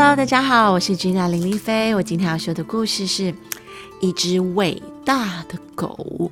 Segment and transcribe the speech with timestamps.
[0.00, 1.92] Hello，大家好，我是 Gina 林丽菲。
[1.92, 3.34] 我今天要说的故事是
[4.00, 6.30] 一只伟大的狗。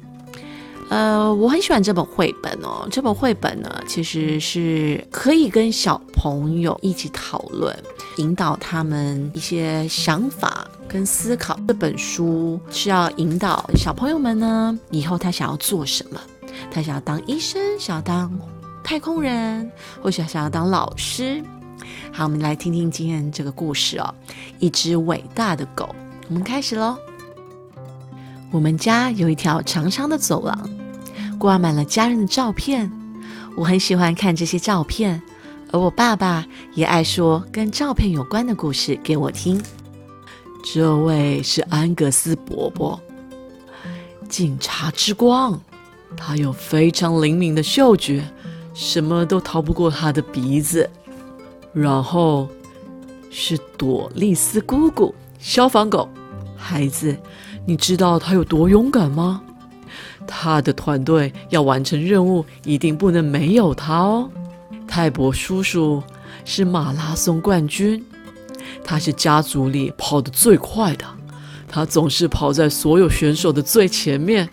[0.89, 2.87] 呃，我很喜欢这本绘本哦。
[2.93, 7.77] 这本绘本呢，其实是可以跟小朋友一起讨论，
[8.19, 11.59] 引导他们一些想法跟思考。
[11.67, 16.21] 这本书是要引导小朋友们呢，以后他想要做什么？
[16.71, 18.33] 他想要当医生，想要当
[18.85, 19.69] 太空人，
[20.01, 21.43] 或者想要当老师。
[22.13, 24.15] 好，我们来听听今天这个故事哦。
[24.59, 25.95] 一只伟大的狗，
[26.29, 26.97] 我们开始喽。
[28.51, 30.71] 我们家有一条长长的走廊，
[31.39, 32.91] 挂满了家人的照片。
[33.57, 35.21] 我很喜欢看这些照片，
[35.73, 39.63] 而我爸爸也爱说跟照片有关的故事给我听。
[40.65, 43.01] 这位是安格斯伯伯，
[44.29, 45.61] 警察之光，
[46.17, 48.25] 他有非常灵敏的嗅觉，
[48.75, 50.89] 什么都逃不过他的鼻子。
[51.77, 52.49] 然后
[53.31, 56.09] 是朵丽丝姑姑，消防狗。
[56.57, 57.15] 孩子，
[57.67, 59.43] 你知道他有多勇敢吗？
[60.27, 64.31] 他的团队要完成任务，一定不能没有他哦。
[64.89, 66.03] 泰伯叔叔
[66.47, 68.03] 是马拉松冠军，
[68.83, 71.05] 他是家族里跑得最快的，
[71.69, 74.49] 他总是跑在所有选手的最前面。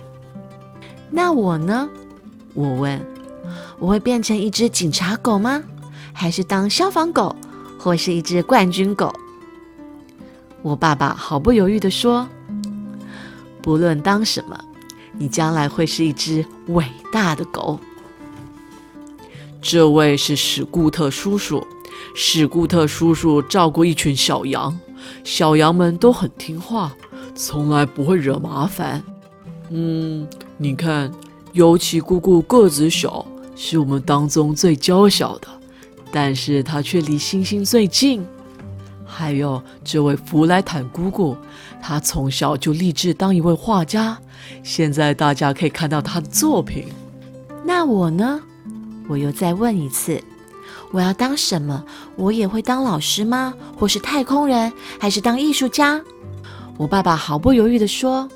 [1.09, 1.87] 那我呢？
[2.53, 3.01] 我问，
[3.79, 5.63] 我会变成一只警察狗吗？
[6.13, 7.35] 还是当消防狗，
[7.77, 9.13] 或是一只冠军狗。
[10.61, 12.25] 我爸爸毫不犹豫地说
[13.61, 14.57] ：“不论当什么，
[15.17, 17.79] 你将来会是一只伟大的狗。”
[19.61, 21.65] 这位是史固特叔叔。
[22.15, 24.77] 史固特叔叔照顾一群小羊，
[25.23, 26.93] 小羊们都很听话，
[27.33, 29.01] 从来不会惹麻烦。
[29.69, 30.27] 嗯，
[30.57, 31.11] 你看，
[31.53, 35.47] 尤其姑姑个子小，是我们当中最娇小的。
[36.13, 38.23] 但是他却离星星最近。
[39.03, 41.35] 还有这位弗莱坦姑姑，
[41.81, 44.17] 她从小就立志当一位画家，
[44.63, 46.85] 现在大家可以看到她的作品。
[47.65, 48.39] 那我呢？
[49.07, 50.23] 我又再问一次，
[50.91, 51.83] 我要当什么？
[52.15, 53.53] 我也会当老师吗？
[53.77, 54.71] 或是太空人？
[54.99, 55.99] 还是当艺术家？
[56.77, 58.27] 我爸爸毫不犹豫地说：“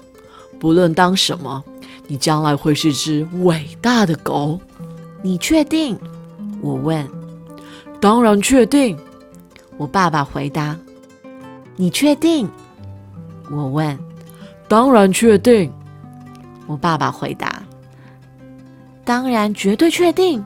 [0.60, 1.64] 不论当什么，
[2.08, 4.60] 你将来会是只伟大的狗。”
[5.24, 5.98] 你确定？
[6.62, 7.08] 我问。
[8.00, 8.98] 当然确定，
[9.78, 10.78] 我爸爸回答。
[11.76, 12.50] 你确定？
[13.52, 13.98] 我问。
[14.68, 15.72] 当然确定，
[16.66, 17.64] 我爸爸回答。
[19.06, 20.44] 当然绝对确定，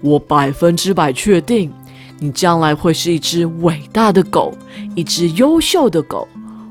[0.00, 1.70] 我百分之百确定，
[2.18, 4.56] 你将来会是一只伟大的狗，
[4.94, 6.26] 一只优秀的狗，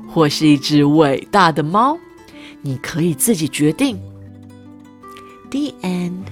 [0.08, 1.96] 或是一只伟大的猫，
[2.60, 3.96] 你可以自己决定。
[5.50, 6.24] The end.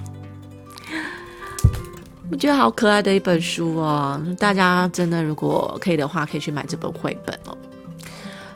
[2.31, 4.19] 我觉得好可爱的一本书哦！
[4.39, 7.57] 大家真的如果可以的话，可以去买这本绘本哦。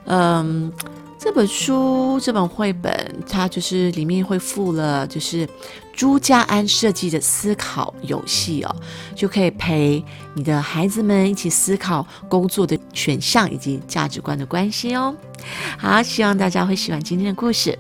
[0.05, 0.71] 嗯，
[1.19, 5.47] 这本书这本绘本，它就是里面会附了就是
[5.93, 8.75] 朱家安设计的思考游戏哦，
[9.13, 15.13] 就可以陪你的孩子们一起思考工作的选项以及价值观的关系哦。
[15.77, 17.77] 好，希望大家会喜欢今天的故事。